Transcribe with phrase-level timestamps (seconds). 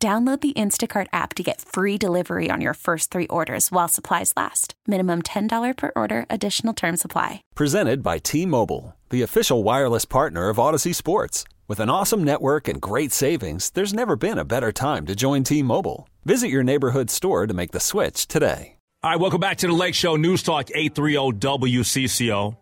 [0.00, 4.32] Download the Instacart app to get free delivery on your first three orders while supplies
[4.36, 4.74] last.
[4.86, 7.42] Minimum $10 per order, additional term supply.
[7.56, 11.42] Presented by T Mobile, the official wireless partner of Audacy Sports.
[11.66, 15.42] With an awesome network and great savings, there's never been a better time to join
[15.42, 16.08] T Mobile.
[16.24, 18.76] Visit your neighborhood store to make the switch today.
[19.02, 22.56] All right, welcome back to the Lake Show News Talk 830 WCCO.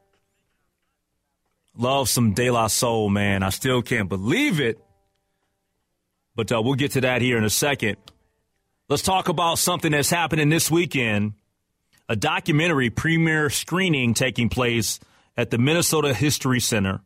[1.77, 3.43] Love some De La Soul, man.
[3.43, 4.81] I still can't believe it
[6.37, 7.97] but uh, we'll get to that here in a second.
[8.89, 11.33] Let's talk about something that's happening this weekend
[12.09, 15.01] a documentary premiere screening taking place
[15.37, 17.01] at the Minnesota History Center.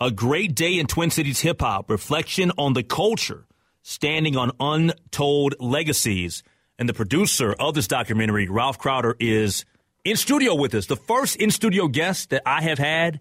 [0.00, 3.46] A great day in Twin Cities hip hop, reflection on the culture,
[3.82, 6.42] standing on untold legacies.
[6.78, 9.64] And the producer of this documentary, Ralph Crowder, is
[10.04, 10.86] in studio with us.
[10.86, 13.20] The first in studio guest that I have had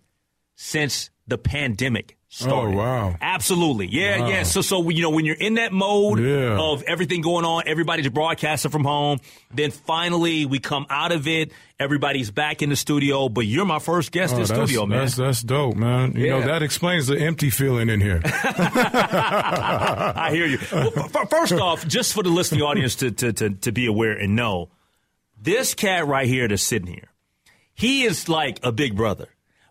[0.56, 2.74] since the pandemic started.
[2.74, 3.16] Oh wow!
[3.20, 4.30] Absolutely, yeah, wow.
[4.30, 4.44] yeah.
[4.44, 6.60] So, so you know, when you're in that mode yeah.
[6.60, 9.20] of everything going on, everybody's broadcasting from home.
[9.54, 11.52] Then finally, we come out of it.
[11.80, 15.00] Everybody's back in the studio, but you're my first guest oh, in the studio, man.
[15.00, 16.14] That's that's dope, man.
[16.14, 16.40] You yeah.
[16.40, 18.22] know that explains the empty feeling in here.
[18.26, 20.60] I hear you.
[20.72, 20.92] Well,
[21.30, 24.70] first off, just for the listening audience to, to to to be aware and know,
[25.40, 27.10] this cat right here that's sitting here,
[27.74, 29.28] he is like a big brother.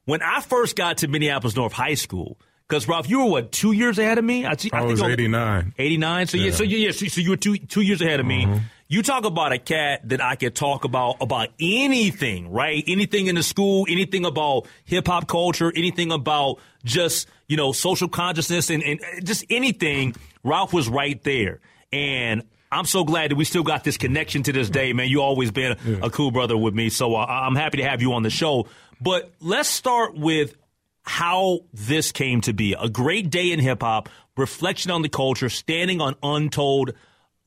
[0.06, 3.72] When I first got to Minneapolis North High School, because Ralph, you were what two
[3.72, 4.46] years ahead of me?
[4.46, 5.74] I, I, I was eighty nine.
[5.78, 6.28] Eighty nine.
[6.28, 6.46] So yeah.
[6.46, 8.44] yeah, so yeah, so, so, you were two two years ahead of me.
[8.44, 8.58] Mm-hmm.
[8.88, 12.84] You talk about a cat that I could talk about about anything, right?
[12.86, 18.08] Anything in the school, anything about hip hop culture, anything about just you know social
[18.08, 20.14] consciousness, and, and just anything.
[20.44, 21.58] Ralph was right there,
[21.92, 25.08] and I'm so glad that we still got this connection to this day, man.
[25.08, 25.98] You always been yeah.
[26.02, 28.66] a cool brother with me, so uh, I'm happy to have you on the show.
[29.00, 30.54] But let's start with
[31.02, 32.74] how this came to be.
[32.74, 36.92] A great day in hip hop, reflection on the culture, standing on untold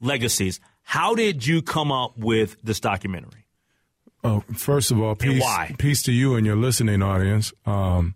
[0.02, 0.60] legacies.
[0.84, 3.46] How did you come up with this documentary?
[4.24, 5.44] Oh, first of all, peace,
[5.78, 7.54] peace to you and your listening audience.
[7.66, 8.16] Um,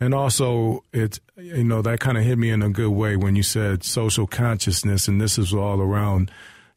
[0.00, 3.34] and also, it you know that kind of hit me in a good way when
[3.34, 6.30] you said social consciousness, and this is all around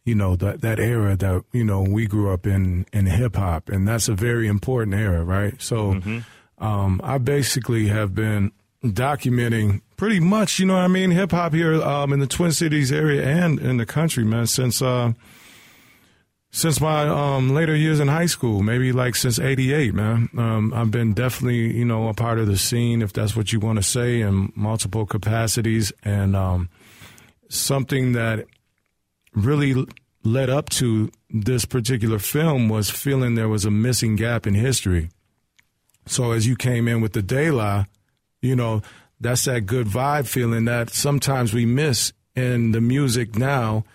[0.03, 3.69] you know that that era that you know we grew up in in hip hop,
[3.69, 5.61] and that's a very important era, right?
[5.61, 5.93] So.
[5.93, 6.19] Mm-hmm
[6.61, 8.51] um, I basically have been
[8.83, 12.51] documenting pretty much, you know what I mean, hip hop here um, in the Twin
[12.51, 15.13] Cities area and in the country, man, since uh,
[16.51, 20.29] since my um, later years in high school, maybe like since '88, man.
[20.37, 23.59] Um, I've been definitely, you know, a part of the scene, if that's what you
[23.59, 26.69] want to say, in multiple capacities, and um,
[27.49, 28.45] something that
[29.33, 29.85] really
[30.23, 35.09] led up to this particular film was feeling there was a missing gap in history
[36.05, 37.85] so as you came in with the De La,
[38.41, 38.81] you know,
[39.19, 43.85] that's that good vibe feeling that sometimes we miss in the music now.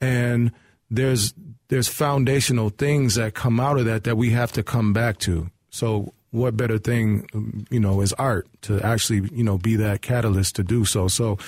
[0.00, 0.52] And
[0.90, 1.34] there's
[1.68, 5.50] there's foundational things that come out of that that we have to come back to.
[5.68, 10.56] So what better thing, you know, is art to actually, you know, be that catalyst
[10.56, 11.08] to do so.
[11.08, 11.38] So,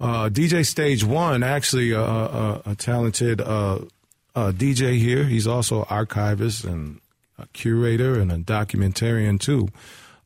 [0.00, 3.78] uh, DJ Stage One, actually, a, a, a talented uh,
[4.34, 5.24] DJ here.
[5.24, 7.00] He's also archivist and
[7.38, 9.68] a curator and a documentarian too.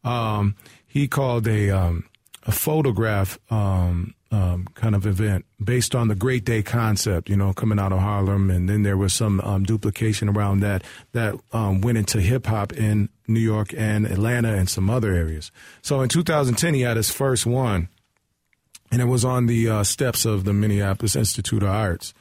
[0.04, 0.54] Um,
[0.87, 2.04] he called a um,
[2.44, 7.55] a photograph um, um, kind of event based on the Great Day concept, you know,
[7.55, 11.81] coming out of Harlem, and then there was some um, duplication around that that um,
[11.81, 15.51] went into hip hop in New York and Atlanta and some other areas.
[15.81, 17.89] So in 2010, he had his first one,
[18.93, 22.13] and it was on the uh, steps of the Minneapolis Institute of Arts.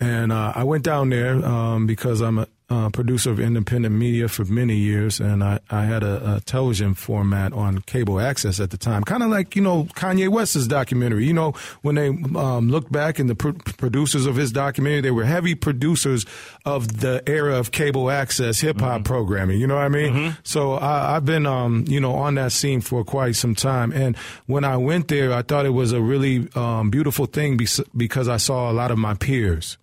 [0.00, 4.26] And uh, I went down there um, because I'm a, uh, producer of independent media
[4.26, 8.70] for many years, and I, I had a, a television format on cable access at
[8.70, 11.26] the time, kind of like you know Kanye West's documentary.
[11.26, 11.52] You know
[11.82, 15.54] when they um, looked back and the pr- producers of his documentary, they were heavy
[15.54, 16.24] producers
[16.64, 19.02] of the era of cable access hip hop mm-hmm.
[19.02, 19.60] programming.
[19.60, 20.12] You know what I mean?
[20.14, 20.40] Mm-hmm.
[20.42, 24.16] So I, have been um, you know on that scene for quite some time, and
[24.46, 27.58] when I went there, I thought it was a really um, beautiful thing
[27.94, 29.76] because I saw a lot of my peers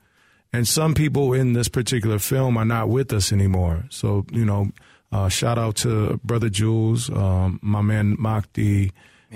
[0.54, 3.86] and some people in this particular film are not with us anymore.
[3.90, 4.72] So, you know,
[5.12, 8.92] uh, shout out to Brother Jules, um, my man Makdi,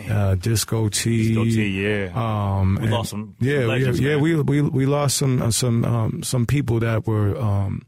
[0.10, 1.30] uh, Disco T.
[1.30, 2.12] Disco T, yeah.
[2.14, 3.36] Um, we lost some.
[3.40, 4.22] Yeah, some legends, yeah, man.
[4.22, 7.86] we we we lost some uh, some um, some people that were um,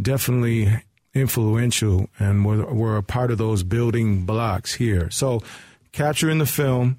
[0.00, 0.82] definitely
[1.14, 5.10] influential and were were a part of those building blocks here.
[5.10, 5.42] So,
[5.90, 6.98] capturing the film,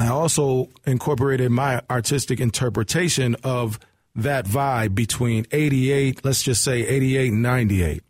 [0.00, 3.78] I also incorporated my artistic interpretation of
[4.16, 8.02] that vibe between 88, let's just say 88 and 98,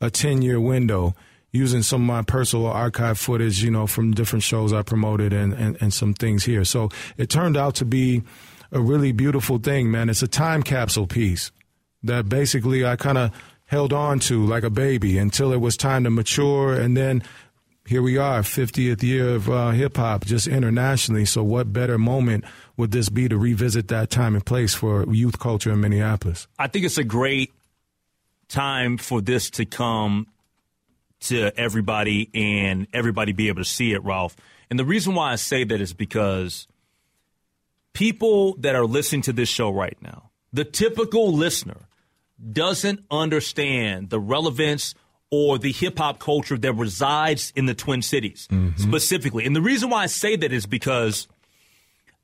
[0.00, 1.14] a 10 year window
[1.52, 5.52] using some of my personal archive footage, you know, from different shows I promoted and,
[5.52, 6.64] and, and some things here.
[6.64, 8.22] So it turned out to be
[8.72, 10.08] a really beautiful thing, man.
[10.08, 11.50] It's a time capsule piece
[12.02, 13.32] that basically I kind of
[13.66, 16.74] held on to like a baby until it was time to mature.
[16.74, 17.22] And then
[17.90, 21.24] here we are, 50th year of uh, hip hop, just internationally.
[21.24, 22.44] So, what better moment
[22.76, 26.46] would this be to revisit that time and place for youth culture in Minneapolis?
[26.56, 27.52] I think it's a great
[28.46, 30.28] time for this to come
[31.22, 34.36] to everybody and everybody be able to see it, Ralph.
[34.70, 36.68] And the reason why I say that is because
[37.92, 41.88] people that are listening to this show right now, the typical listener
[42.52, 44.94] doesn't understand the relevance
[45.30, 48.80] or the hip hop culture that resides in the Twin Cities mm-hmm.
[48.80, 49.46] specifically.
[49.46, 51.28] And the reason why I say that is because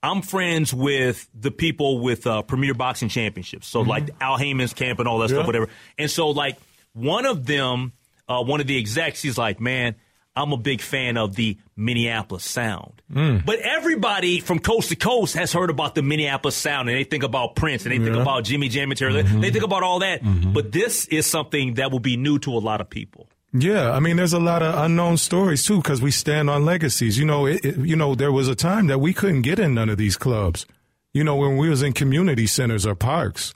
[0.02, 3.66] I'm friends with the people with uh, Premier Boxing Championships.
[3.66, 3.90] So, mm-hmm.
[3.90, 5.36] like Al Haymon's camp and all that yeah.
[5.36, 5.68] stuff, whatever.
[5.98, 6.58] And so, like,
[6.92, 7.92] one of them
[8.28, 9.94] uh, one of the execs, he's like, man,
[10.36, 13.00] I'm a big fan of the Minneapolis sound.
[13.12, 13.44] Mm.
[13.44, 17.22] But everybody from coast to coast has heard about the Minneapolis sound and they think
[17.22, 18.04] about Prince and they yeah.
[18.04, 19.22] think about Jimmy Jam material.
[19.22, 19.40] Mm-hmm.
[19.40, 20.22] They think about all that.
[20.22, 20.52] Mm-hmm.
[20.52, 23.28] But this is something that will be new to a lot of people.
[23.52, 27.18] Yeah, I mean, there's a lot of unknown stories too because we stand on legacies.
[27.18, 29.74] You know, it, it, you know, there was a time that we couldn't get in
[29.74, 30.66] none of these clubs.
[31.14, 33.54] You know, when we was in community centers or parks.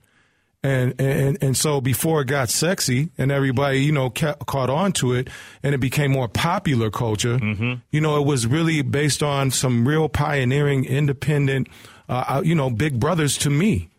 [0.62, 4.92] And, and and so before it got sexy and everybody you know ca- caught on
[4.92, 5.28] to it
[5.62, 7.74] and it became more popular culture mm-hmm.
[7.90, 11.66] you know it was really based on some real pioneering independent
[12.10, 13.89] uh, uh you know big brothers to me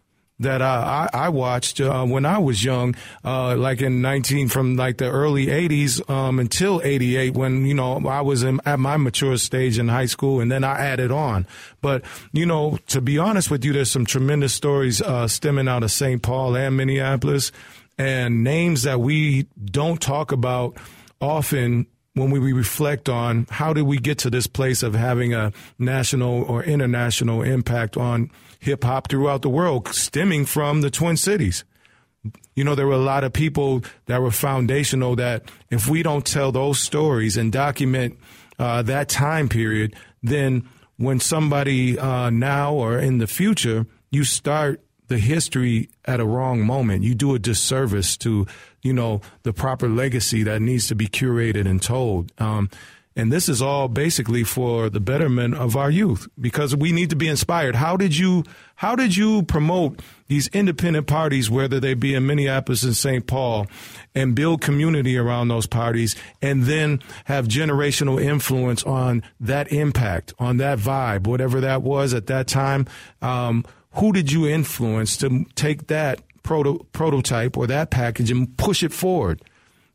[0.41, 4.75] that uh, I, I, watched uh, when I was young, uh, like in 19 from
[4.75, 8.97] like the early 80s um, until 88, when you know I was in, at my
[8.97, 11.47] mature stage in high school, and then I added on.
[11.81, 15.83] But you know, to be honest with you, there's some tremendous stories uh, stemming out
[15.83, 16.21] of St.
[16.21, 17.51] Paul and Minneapolis,
[17.97, 20.77] and names that we don't talk about
[21.19, 25.53] often when we reflect on how did we get to this place of having a
[25.79, 28.29] national or international impact on
[28.59, 31.63] hip hop throughout the world, stemming from the Twin Cities.
[32.53, 36.25] You know, there were a lot of people that were foundational that if we don't
[36.25, 38.19] tell those stories and document
[38.59, 40.67] uh, that time period, then
[40.97, 44.81] when somebody uh, now or in the future, you start
[45.11, 47.03] the history at a wrong moment.
[47.03, 48.47] You do a disservice to,
[48.81, 52.31] you know, the proper legacy that needs to be curated and told.
[52.39, 52.69] Um,
[53.13, 57.17] and this is all basically for the betterment of our youth because we need to
[57.17, 57.75] be inspired.
[57.75, 62.83] How did you how did you promote these independent parties, whether they be in Minneapolis
[62.83, 63.27] and St.
[63.27, 63.67] Paul,
[64.15, 70.55] and build community around those parties and then have generational influence on that impact, on
[70.57, 72.87] that vibe, whatever that was at that time?
[73.21, 78.83] Um, who did you influence to take that proto- prototype or that package and push
[78.83, 79.41] it forward?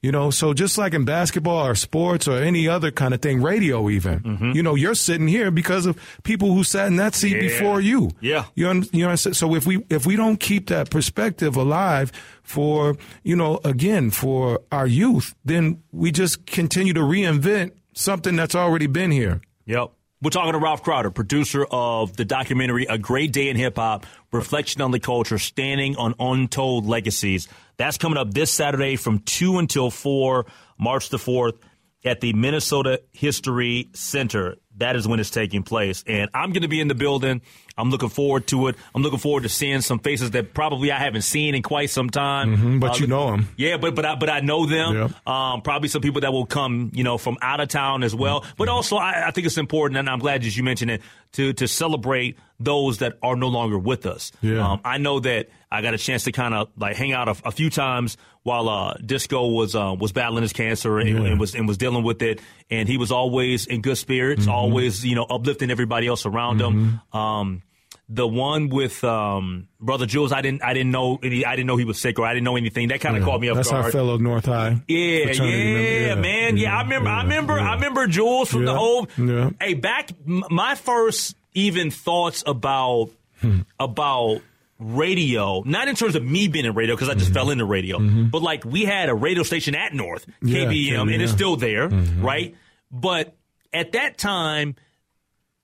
[0.03, 3.43] You know, so just like in basketball or sports or any other kind of thing,
[3.43, 4.53] radio even, mm-hmm.
[4.53, 7.41] you know, you're sitting here because of people who sat in that seat yeah.
[7.41, 8.11] before you.
[8.21, 8.45] Yeah.
[8.55, 12.13] You, un- you know, so if we, if we don't keep that perspective alive
[12.45, 18.55] for, you know, again, for our youth, then we just continue to reinvent something that's
[18.55, 19.41] already been here.
[19.65, 19.91] Yep.
[20.23, 24.07] We're talking to Ralph Crowder, producer of the documentary A Great Day in Hip Hop,
[24.33, 27.49] Reflection on the Culture, Standing on Untold Legacies.
[27.77, 30.47] That's coming up this Saturday from 2 until 4,
[30.79, 31.59] March the 4th,
[32.03, 34.57] at the Minnesota History Center.
[34.79, 36.03] That is when it's taking place.
[36.07, 37.43] And I'm going to be in the building.
[37.79, 38.77] I'm looking forward to it.
[38.95, 42.09] I'm looking forward to seeing some faces that probably I haven't seen in quite some
[42.09, 42.57] time.
[42.57, 43.49] Mm-hmm, but uh, you know them.
[43.57, 45.15] Yeah, but but I, but I know them.
[45.27, 48.41] Um, probably some people that will come, you know, from out of town as well.
[48.41, 48.53] Mm-hmm.
[48.57, 51.03] But also, I, I, think it's important, and I'm glad that you mentioned it,
[51.33, 54.33] to to celebrate those that are no longer with us.
[54.41, 54.67] Yeah.
[54.67, 57.37] Um, I know that I got a chance to kind of like hang out a,
[57.45, 61.31] a, few times while uh, Disco was uh, was battling his cancer and, yeah.
[61.31, 62.41] and, was and was dealing with it,
[62.71, 64.53] and he was always in good spirits, mm-hmm.
[64.53, 67.03] always you know uplifting everybody else around him.
[67.13, 67.17] Mm-hmm.
[67.17, 67.63] Um,
[68.09, 71.77] the one with um, brother Jules, I didn't I didn't know any, I didn't know
[71.77, 72.89] he was sick or I didn't know anything.
[72.89, 73.87] That kind of yeah, caught me off that's guard.
[73.87, 74.81] Our fellow North High.
[74.87, 76.57] Yeah, yeah, yeah, man.
[76.57, 77.09] Yeah, I remember.
[77.09, 77.59] I remember.
[77.59, 79.11] I remember Jules from the old.
[79.17, 79.51] Yeah.
[79.61, 83.11] Hey, back my first even thoughts about
[83.41, 83.61] hmm.
[83.81, 84.41] about
[84.79, 87.35] radio, not in terms of me being in radio because I just mm-hmm.
[87.35, 88.27] fell into radio, mm-hmm.
[88.27, 92.25] but like we had a radio station at North KBEM, and it's still there, mm-hmm.
[92.25, 92.55] right?
[92.91, 93.35] But
[93.73, 94.77] at that time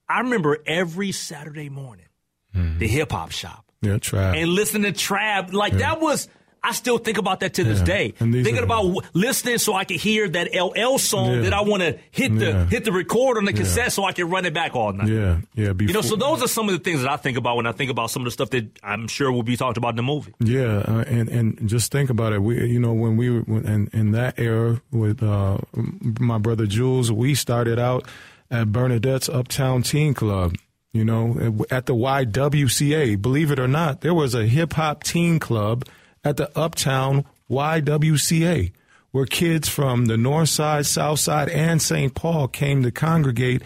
[0.09, 2.07] I remember every Saturday morning,
[2.55, 2.79] mm-hmm.
[2.79, 3.65] the hip hop shop.
[3.81, 4.37] Yeah, trap.
[4.37, 5.53] And listening to trap.
[5.53, 5.79] Like yeah.
[5.79, 6.29] that was
[6.65, 7.85] I still think about that to this yeah.
[7.85, 8.11] day.
[8.13, 11.41] Thinking are, about listening so I can hear that LL song yeah.
[11.43, 12.67] that I want to hit the yeah.
[12.67, 15.09] hit the record on the cassette so I can run it back all night.
[15.09, 15.73] Yeah, yeah.
[15.73, 17.67] Before, you know, so those are some of the things that I think about when
[17.67, 19.97] I think about some of the stuff that I'm sure will be talked about in
[19.97, 20.35] the movie.
[20.39, 22.41] Yeah, uh, and and just think about it.
[22.41, 27.11] We, you know, when we were in, in that era with uh, my brother Jules,
[27.11, 28.07] we started out
[28.53, 30.55] at Bernadette's Uptown Teen Club.
[30.93, 33.21] You know, at the YWCA.
[33.21, 35.87] Believe it or not, there was a hip hop teen club
[36.23, 38.73] at the Uptown YWCA,
[39.11, 42.15] where kids from the North Side, South Side, and St.
[42.15, 43.63] Paul came to congregate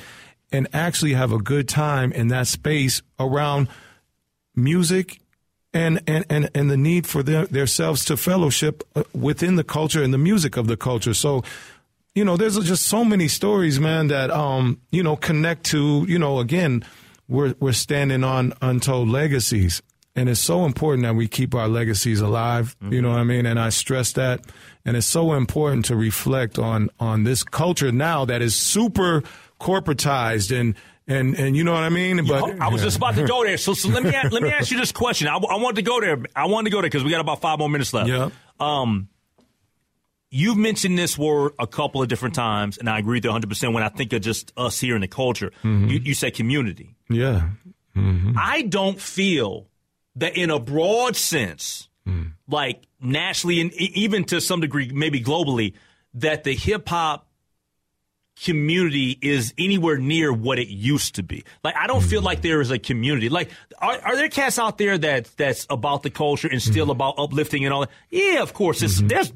[0.53, 3.69] and actually have a good time in that space around
[4.55, 5.21] music
[5.75, 10.03] and, and, and, and the need for their, themselves to fellowship uh, within the culture
[10.03, 11.13] and the music of the culture.
[11.13, 11.45] So,
[12.15, 16.19] you know, there's just so many stories, man, that, um, you know, connect to, you
[16.19, 16.83] know, again,
[17.29, 19.83] we're, we're standing on untold legacies
[20.17, 22.75] and it's so important that we keep our legacies alive.
[22.83, 22.95] Mm-hmm.
[22.95, 23.45] You know what I mean?
[23.45, 24.41] And I stress that.
[24.87, 29.23] And it's so important to reflect on on this culture now that is super
[29.61, 30.75] corporatized and
[31.07, 32.25] and and you know what I mean.
[32.27, 33.59] But I was just about to go there.
[33.59, 35.29] So, so let me let me ask you this question.
[35.29, 36.17] I, I wanted to go there.
[36.35, 38.09] I wanted to go there because we got about five more minutes left.
[38.09, 38.31] Yeah.
[38.59, 39.09] Um,
[40.37, 43.49] you've mentioned this word a couple of different times, and I agree with you 100
[43.49, 43.73] percent.
[43.73, 45.89] When I think of just us here in the culture, mm-hmm.
[45.89, 46.95] you, you say community.
[47.09, 47.51] Yeah.
[47.97, 48.33] Mm-hmm.
[48.39, 49.69] I don't feel
[50.17, 52.33] that in a broad sense, mm.
[52.49, 55.73] like nationally and even to some degree, maybe globally,
[56.15, 57.27] that the hip hop
[58.43, 61.45] community is anywhere near what it used to be.
[61.65, 62.11] Like I don't mm.
[62.11, 63.31] feel like there is a community.
[63.31, 66.93] Like are, are there cats out there that that's about the culture and still mm.
[66.93, 67.91] about uplifting and all that?
[68.11, 68.83] Yeah, of course.
[68.83, 69.07] Mm-hmm.
[69.07, 69.33] There's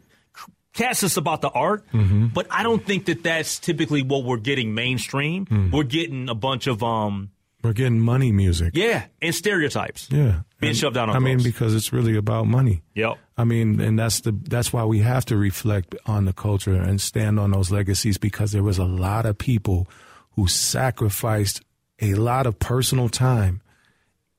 [0.81, 2.29] cats that's about the art, mm-hmm.
[2.29, 5.47] but I don't think that that's typically what we're getting mainstream.
[5.47, 5.73] Mm.
[5.73, 7.31] We're getting a bunch of um
[7.63, 8.73] we're getting money music.
[8.75, 10.09] Yeah, and stereotypes.
[10.11, 11.11] Yeah, being and, shoved down.
[11.11, 12.83] I mean, because it's really about money.
[12.95, 13.19] Yep.
[13.37, 17.01] I mean, and that's the that's why we have to reflect on the culture and
[17.01, 19.87] stand on those legacies because there was a lot of people
[20.33, 21.61] who sacrificed
[22.01, 23.61] a lot of personal time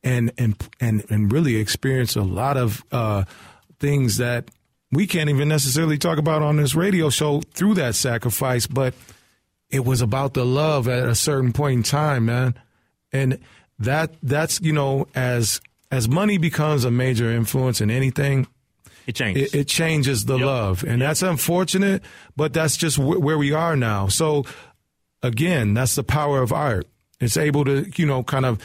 [0.03, 3.25] and and and and really experienced a lot of uh,
[3.79, 4.49] things that
[4.91, 8.93] we can't even necessarily talk about on this radio show through that sacrifice, but
[9.69, 12.55] it was about the love at a certain point in time, man.
[13.13, 13.39] And
[13.79, 18.47] that that's you know as as money becomes a major influence in anything
[19.07, 19.53] it changes.
[19.53, 20.45] it, it changes the yep.
[20.45, 20.83] love.
[20.83, 21.09] And yep.
[21.09, 22.03] that's unfortunate
[22.35, 24.07] but that's just w- where we are now.
[24.07, 24.45] So
[25.23, 26.87] again that's the power of art.
[27.19, 28.59] It's able to you know kind of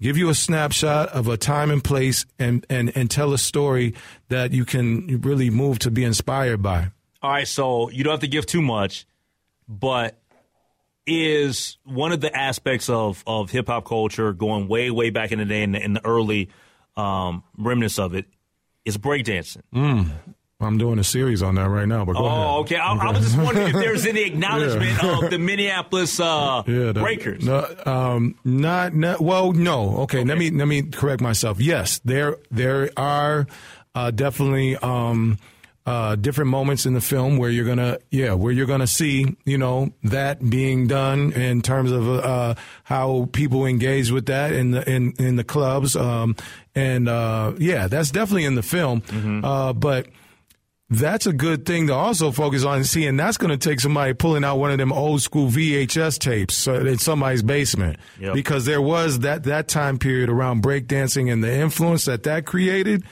[0.00, 3.94] give you a snapshot of a time and place and and and tell a story
[4.28, 6.90] that you can really move to be inspired by
[7.22, 9.06] all right so you don't have to give too much
[9.68, 10.18] but
[11.08, 15.38] is one of the aspects of, of hip hop culture going way, way back in
[15.38, 16.50] the day in the, in the early
[16.96, 18.26] um, remnants of it
[18.84, 19.62] is breakdancing.
[19.74, 20.10] Mm.
[20.60, 22.04] I'm doing a series on that right now.
[22.04, 22.60] But oh, ahead.
[22.60, 22.76] okay.
[22.76, 23.06] I, okay.
[23.06, 25.24] I, was just wondering if there's any acknowledgement yeah.
[25.24, 27.44] of the Minneapolis uh, yeah, breakers.
[27.44, 29.52] No, um, not, not, well.
[29.52, 29.98] No.
[29.98, 31.60] Okay, okay, Let me let me correct myself.
[31.60, 33.46] Yes, there there are
[33.94, 34.76] uh, definitely.
[34.76, 35.38] Um,
[35.86, 39.56] uh, different moments in the film where you're gonna, yeah, where you're gonna see, you
[39.56, 44.86] know, that being done in terms of uh, how people engage with that in the
[44.86, 46.36] in in the clubs, um,
[46.74, 49.42] and uh, yeah, that's definitely in the film, mm-hmm.
[49.42, 50.08] Uh, but.
[50.90, 53.78] That's a good thing to also focus on and see, and that's going to take
[53.78, 58.32] somebody pulling out one of them old school VHS tapes in somebody's basement, yep.
[58.32, 63.04] because there was that that time period around breakdancing and the influence that that created.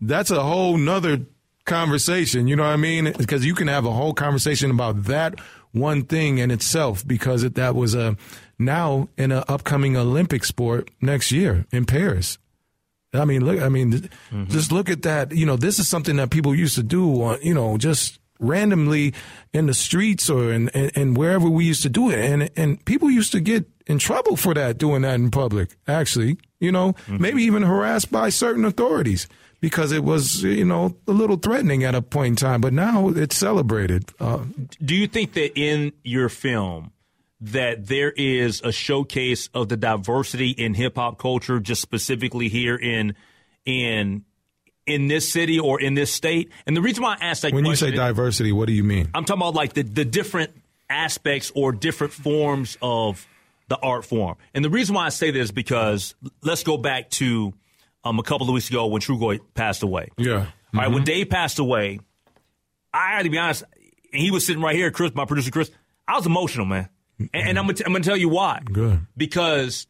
[0.00, 1.22] That's a whole nother
[1.64, 2.46] conversation.
[2.46, 3.12] You know what I mean?
[3.18, 5.40] Because you can have a whole conversation about that
[5.72, 8.16] one thing in itself because it, that was a
[8.58, 12.38] now in an upcoming Olympic sport next year in Paris.
[13.16, 13.60] I mean, look.
[13.60, 14.46] I mean, mm-hmm.
[14.46, 15.32] just look at that.
[15.32, 17.22] You know, this is something that people used to do.
[17.22, 19.14] On, you know, just randomly
[19.52, 22.84] in the streets or in, in, in wherever we used to do it, and and
[22.84, 25.76] people used to get in trouble for that doing that in public.
[25.86, 27.20] Actually, you know, mm-hmm.
[27.20, 29.28] maybe even harassed by certain authorities
[29.60, 33.08] because it was, you know, a little threatening at a point in time, but now
[33.08, 34.04] it's celebrated.
[34.20, 34.44] Uh,
[34.84, 36.92] Do you think that in your film
[37.40, 42.76] that there is a showcase of the diversity in hip hop culture, just specifically here
[42.76, 43.14] in
[43.64, 44.24] in
[44.86, 46.50] in this city or in this state?
[46.66, 49.10] And the reason why I ask that when you say diversity, what do you mean?
[49.14, 50.50] I'm talking about like the the different
[50.88, 53.26] aspects or different forms of
[53.68, 54.36] the art form.
[54.54, 57.52] And the reason why I say this is because let's go back to
[58.04, 60.10] um, a couple of weeks ago when Trugoy passed away.
[60.16, 60.26] Yeah.
[60.26, 60.78] Mm-hmm.
[60.78, 61.04] All right, when mm-hmm.
[61.04, 62.00] Dave passed away,
[62.94, 63.64] I had to be honest,
[64.12, 65.70] and he was sitting right here, Chris, my producer Chris.
[66.08, 66.88] I was emotional, man.
[67.18, 68.60] And, and I'm, gonna t- I'm gonna tell you why.
[68.64, 69.00] Good.
[69.16, 69.86] Because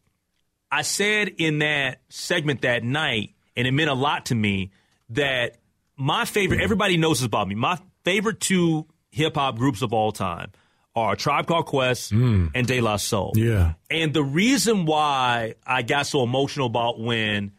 [0.71, 4.71] I said in that segment that night, and it meant a lot to me
[5.09, 5.57] that
[5.97, 6.61] my favorite.
[6.61, 7.55] Everybody knows this about me.
[7.55, 10.51] My favorite two hip hop groups of all time
[10.95, 12.51] are Tribe Called Quest Mm.
[12.55, 13.33] and De La Soul.
[13.35, 13.73] Yeah.
[13.89, 17.51] And the reason why I got so emotional about when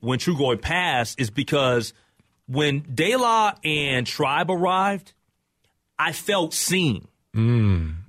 [0.00, 1.92] when Trugoy passed is because
[2.46, 5.12] when De La and Tribe arrived,
[5.98, 7.06] I felt seen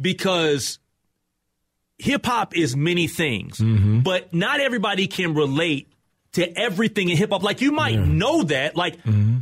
[0.02, 0.80] because
[2.04, 4.02] hip hop is many things, mm-hmm.
[4.02, 5.88] but not everybody can relate
[6.34, 7.44] to everything in hip hop.
[7.44, 9.38] Like you might know that, like mm-hmm.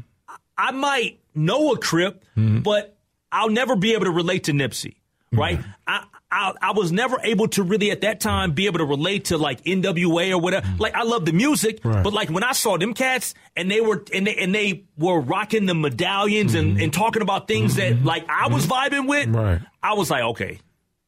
[0.57, 2.59] I might know a Crip, mm-hmm.
[2.59, 2.95] but
[3.31, 4.97] I'll never be able to relate to Nipsey,
[5.31, 5.59] right?
[5.87, 9.25] I, I I was never able to really at that time be able to relate
[9.25, 10.67] to like NWA or whatever.
[10.67, 10.79] Mm.
[10.79, 12.03] Like I love the music, Right.
[12.03, 15.19] but like when I saw them cats and they were and they and they were
[15.19, 19.61] rocking the medallions and, and talking about things that like I was vibing with, Right.
[19.81, 20.59] I was like, okay,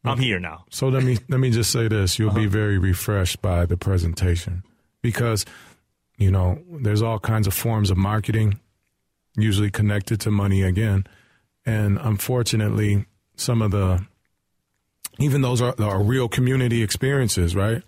[0.05, 0.65] I'm here now.
[0.69, 2.49] So let me let me just say this: you'll be uh-huh.
[2.49, 4.63] very refreshed by the presentation
[5.01, 5.45] because
[6.17, 8.59] you know there's all kinds of forms of marketing,
[9.35, 11.05] usually connected to money again,
[11.65, 13.05] and unfortunately,
[13.35, 14.05] some of the
[15.19, 17.83] even those are, are real community experiences, right?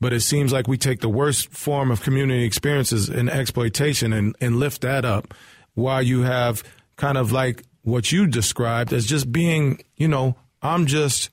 [0.00, 4.36] But it seems like we take the worst form of community experiences in exploitation and,
[4.40, 5.34] and lift that up
[5.74, 6.62] while you have
[6.96, 11.30] kind of like what you described as just being, you know, I'm just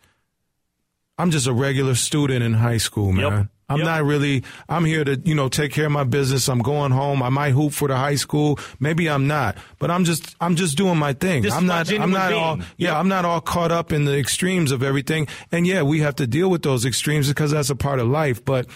[1.17, 3.31] I'm just a regular student in high school, man.
[3.31, 3.47] Yep.
[3.67, 3.85] I'm Yep.
[3.85, 6.47] not really I'm here to, you know, take care of my business.
[6.49, 7.23] I'm going home.
[7.23, 8.59] I might hoop for the high school.
[8.79, 9.57] Maybe I'm not.
[9.79, 11.41] But I'm just I'm just doing my thing.
[11.41, 12.41] This I'm not I'm not being.
[12.43, 12.95] all yeah, Yep.
[12.97, 15.27] I'm not all caught up in the extremes of everything.
[15.51, 18.45] And yeah, we have to deal with those extremes because that's a part of life,
[18.45, 18.67] but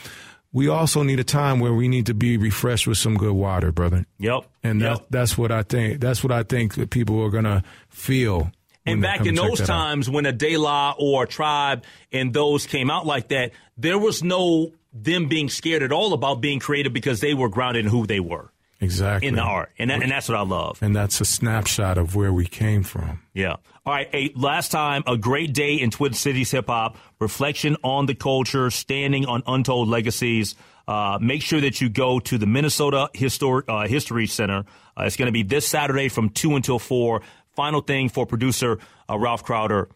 [0.51, 3.71] we also need a time where we need to be refreshed with some good water,
[3.71, 4.07] brother.
[4.17, 4.45] Yep.
[4.63, 5.05] And yep.
[5.11, 5.99] that's what I think.
[6.01, 8.51] That's what I think that people are gonna feel.
[8.85, 9.75] And back in those that out.
[9.75, 13.99] times when a De La or a Tribe and those came out like that, there
[13.99, 17.91] was no them being scared at all about being creative because they were grounded in
[17.91, 20.79] who they were exactly in the art, and that, and that's what I love.
[20.81, 23.21] and that's a snapshot of where we came from.
[23.33, 23.57] Yeah.
[23.85, 24.07] All right.
[24.11, 28.69] Hey, last time, a great day in Twin Cities hip hop, reflection on the culture,
[28.71, 30.55] standing on untold legacies.
[30.87, 34.65] Uh, make sure that you go to the Minnesota Histor- uh, History Center.
[34.97, 37.21] Uh, it's going to be this Saturday from 2 until 4.
[37.59, 39.89] Final thing for producer uh, Ralph Crowder.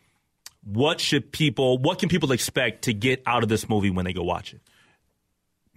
[0.66, 4.12] What should people, what can people expect to get out of this movie when they
[4.12, 4.60] go watch it?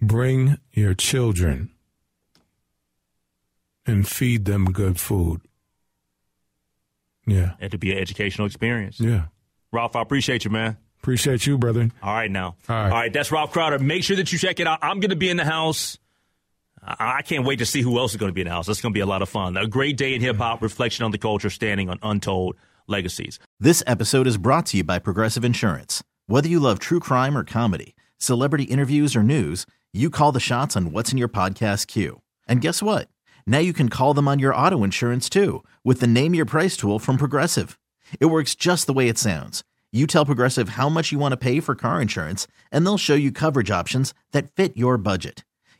[0.01, 1.69] Bring your children
[3.85, 5.39] and feed them good food.
[7.25, 8.99] Yeah, And to be an educational experience.
[8.99, 9.27] yeah.
[9.71, 10.75] Ralph, I appreciate you, man.
[11.01, 11.89] Appreciate you, brother.
[12.03, 12.57] All right, now.
[12.67, 12.83] All right.
[12.85, 13.79] All right, that's Ralph Crowder.
[13.79, 14.79] Make sure that you check it out.
[14.81, 15.97] I'm going to be in the house.
[16.83, 18.67] I can't wait to see who else is going to be in the house.
[18.67, 19.57] That's going to be a lot of fun.
[19.57, 22.55] A great day in hip hop, reflection on the culture, standing on untold
[22.87, 23.39] legacies.
[23.59, 26.03] This episode is brought to you by Progressive Insurance.
[26.27, 30.75] Whether you love true crime or comedy, celebrity interviews or news, you call the shots
[30.75, 32.21] on what's in your podcast queue.
[32.47, 33.09] And guess what?
[33.45, 36.77] Now you can call them on your auto insurance too with the Name Your Price
[36.77, 37.79] tool from Progressive.
[38.19, 39.63] It works just the way it sounds.
[39.91, 43.15] You tell Progressive how much you want to pay for car insurance, and they'll show
[43.15, 45.45] you coverage options that fit your budget.